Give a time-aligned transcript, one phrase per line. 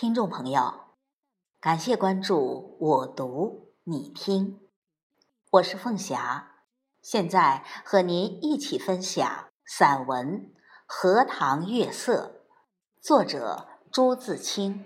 [0.00, 0.74] 听众朋友，
[1.60, 4.60] 感谢关注我读你听，
[5.50, 6.62] 我是凤霞，
[7.02, 10.40] 现在和您一起分享散文
[10.86, 12.44] 《荷塘月色》，
[13.02, 14.84] 作者朱自清。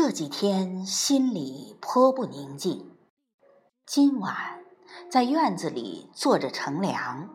[0.00, 2.96] 这几天心里颇不宁静。
[3.84, 4.62] 今晚
[5.10, 7.28] 在院子里坐着乘凉，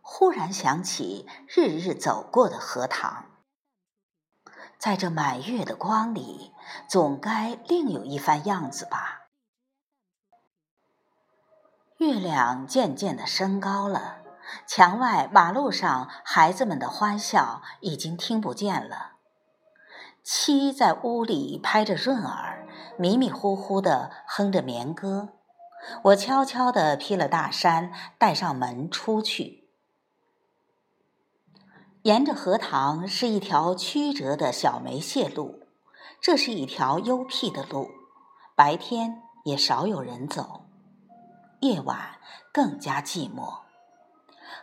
[0.00, 3.26] 忽然想起日日走过的荷塘。
[4.78, 6.54] 在这满月的光里，
[6.88, 9.26] 总该另有一番样子吧。
[11.98, 14.22] 月亮渐渐的升高了，
[14.66, 19.15] 墙外马路上孩子们的欢笑已经听不见了。
[20.28, 22.66] 妻在屋里拍着闰儿，
[22.98, 25.28] 迷迷糊糊的哼着眠歌。
[26.02, 29.68] 我悄悄地披了大衫，带上门出去。
[32.02, 35.60] 沿着荷塘是一条曲折的小梅屑路，
[36.20, 37.88] 这是一条幽僻的路，
[38.56, 40.62] 白天也少有人走，
[41.60, 42.18] 夜晚
[42.52, 43.60] 更加寂寞。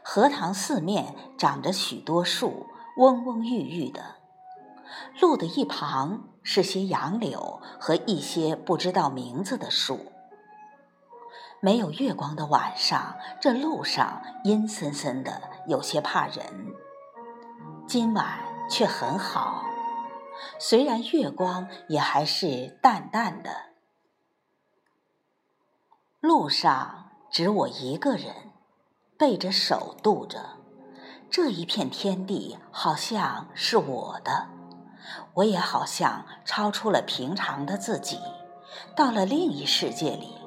[0.04, 4.23] 荷塘四面长着许多树，蓊蓊郁郁的。
[5.20, 10.12] 路的一旁是些杨柳和一些不知道名字的树。
[11.60, 16.44] 没有月光的晚上，这路上阴森森的，有些怕人。
[17.88, 19.64] 今晚却很好，
[20.60, 23.50] 虽然月光也还是淡淡的。
[26.20, 28.34] 路上只我一个人，
[29.18, 30.58] 背着手渡着，
[31.30, 34.50] 这一片天地好像是我的。
[35.36, 38.20] 我也好像超出了平常的自己，
[38.96, 40.38] 到了另一世界里。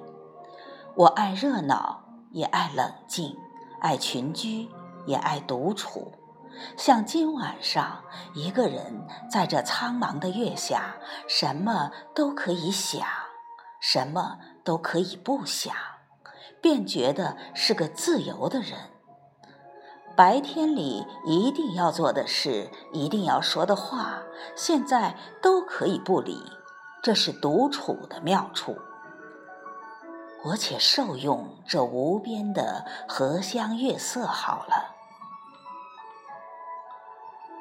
[0.95, 3.37] 我爱热闹，也爱冷静；
[3.81, 4.69] 爱群居，
[5.07, 6.13] 也爱独处。
[6.77, 8.03] 像今晚上，
[8.33, 10.97] 一个人在这苍茫的月下，
[11.29, 13.07] 什么都可以想，
[13.79, 15.75] 什么都可以不想，
[16.63, 18.73] 便觉得是个自由的人。
[20.17, 24.23] 白天里一定要做的事，一定要说的话，
[24.57, 26.43] 现在都可以不理，
[27.03, 28.79] 这是独处的妙处。
[30.45, 34.95] 我且受用这无边的荷香月色好了。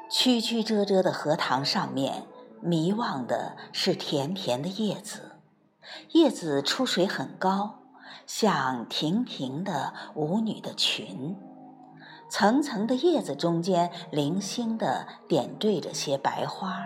[0.08, 2.26] 曲曲折折的荷塘上面，
[2.62, 5.32] 迷望的是甜甜的叶子，
[6.12, 7.80] 叶子出水很高，
[8.26, 11.36] 像亭亭的舞女的裙。
[12.28, 16.84] 层层的叶子中间，零星的点缀着些白花，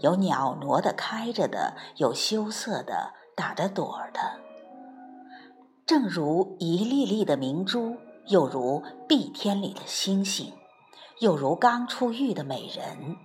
[0.00, 4.20] 有袅娜的开着的，有羞涩的打着朵儿的，
[5.86, 10.52] 正如一粒粒的明珠，又如碧天里的星星，
[11.20, 13.16] 又如刚出浴的美人。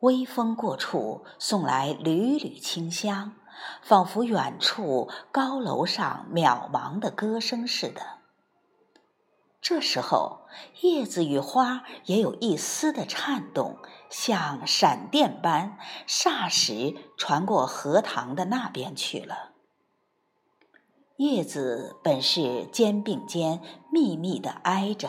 [0.00, 3.34] 微风过处，送来缕缕清香，
[3.82, 8.21] 仿佛远处高楼上渺茫的歌声似的。
[9.62, 10.40] 这时候，
[10.80, 13.78] 叶子与花也有一丝的颤动，
[14.10, 15.78] 像闪电般，
[16.08, 19.52] 霎时传过荷塘的那边去了。
[21.18, 23.60] 叶子本是肩并肩
[23.92, 25.08] 密密的挨着，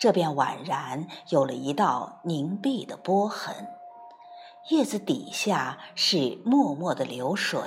[0.00, 3.68] 这便宛然有了一道凝碧的波痕。
[4.70, 7.60] 叶子底下是脉脉的流水，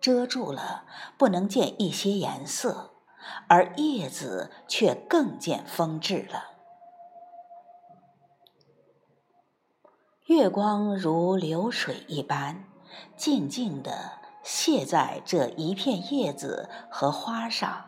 [0.00, 0.84] 遮住了，
[1.16, 2.90] 不能见一些颜色。
[3.48, 6.44] 而叶子却更见风致了。
[10.26, 12.64] 月光如流水一般，
[13.16, 17.86] 静静地泻在这一片叶子和花上。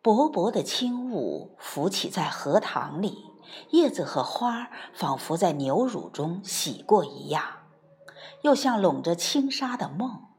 [0.00, 3.32] 薄薄的轻雾浮起在荷塘里，
[3.70, 7.42] 叶子和花仿佛在牛乳中洗过一样，
[8.42, 10.33] 又像笼着轻纱的梦。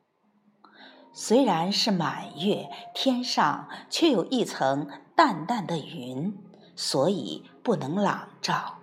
[1.18, 6.38] 虽然是满月，天上却有一层淡淡的云，
[6.76, 8.80] 所以不能朗照。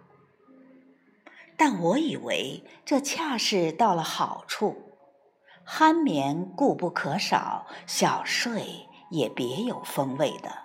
[1.58, 4.96] 但我以为这恰是到了好处，
[5.66, 10.62] 酣眠固不可少，小睡也别有风味的。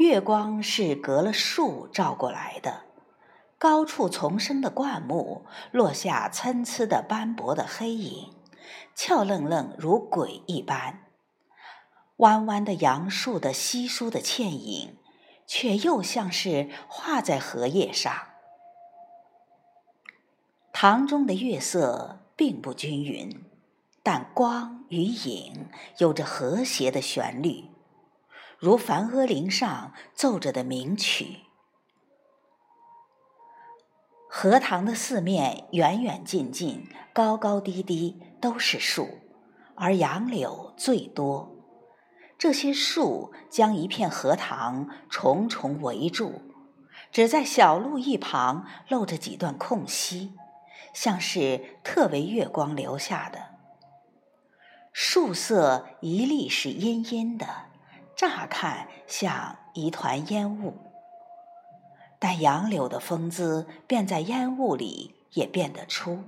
[0.00, 2.82] 月光是隔了树照过来的，
[3.58, 8.32] 高处丛生的灌木落下参差的斑驳的黑影。
[8.94, 11.06] 俏愣愣如鬼一般，
[12.16, 14.98] 弯弯的杨树的稀疏的倩影，
[15.46, 18.14] 却又像是画在荷叶上。
[20.72, 23.44] 堂中的月色并不均匀，
[24.02, 27.70] 但光与影有着和谐的旋律，
[28.58, 31.45] 如梵阿铃上奏着的名曲。
[34.38, 39.08] 荷塘的四面远远近近、高高低低都是树，
[39.74, 41.56] 而杨柳最多。
[42.36, 46.42] 这些树将一片荷塘重重围住，
[47.10, 50.34] 只在小路一旁露着几段空隙，
[50.92, 53.38] 像是特为月光留下的。
[54.92, 57.46] 树色一粒是阴阴的，
[58.14, 60.74] 乍看像一团烟雾，
[62.18, 66.24] 但杨柳的风姿便在烟雾里也变得出。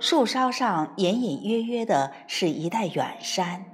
[0.00, 3.66] 树梢上隐隐约约的是一带远山。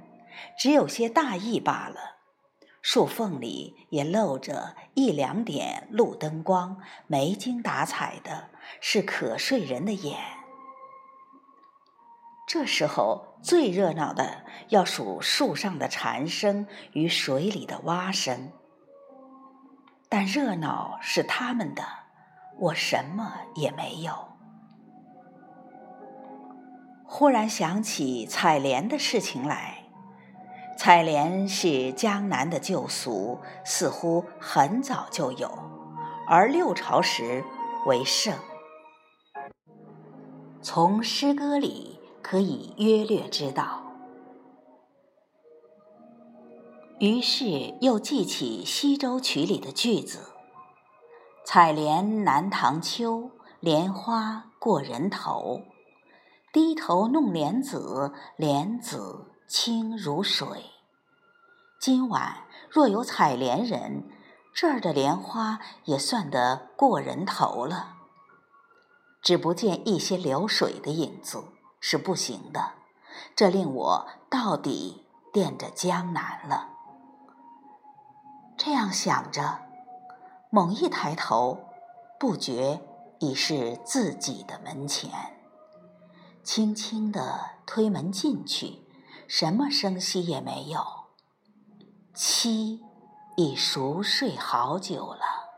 [0.57, 2.17] 只有些大意罢了，
[2.81, 8.49] 树缝里也露着一两点路灯光，没精打采的，
[8.79, 10.17] 是可睡人的眼。
[12.47, 18.51] 这时候最热闹的要数树上的蝉声与水里的蛙声，
[20.11, 21.83] 但热闹是他们的，
[22.57, 24.11] 我什么也没有。
[27.05, 29.75] 忽然想起采莲的事情来。
[30.75, 35.51] 采莲是江南的旧俗，似乎很早就有，
[36.25, 37.43] 而六朝时
[37.85, 38.33] 为盛。
[40.61, 43.83] 从诗歌里可以约略知道。
[46.99, 50.33] 于是又记起《西洲曲》里的句子
[51.45, 53.31] ：“采莲南塘秋，
[53.61, 55.61] 莲花过人头。
[56.51, 60.65] 低头弄莲子，莲子。”清如水。
[61.79, 64.03] 今晚若有采莲人，
[64.53, 67.95] 这儿的莲花也算得过人头了。
[69.23, 71.45] 只不见一些流水的影子，
[71.79, 72.73] 是不行的。
[73.35, 76.75] 这令我到底惦着江南了。
[78.61, 79.61] 这样想着，
[80.49, 81.57] 猛一抬头，
[82.19, 82.81] 不觉
[83.19, 85.09] 已是自己的门前。
[86.43, 88.85] 轻轻地推门进去。
[89.29, 90.83] 什么声息也没有，
[92.15, 92.81] 妻
[93.37, 95.48] 已熟睡好久了。